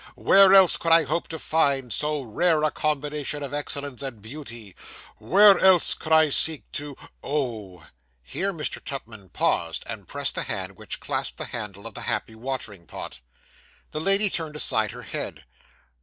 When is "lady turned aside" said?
14.01-14.89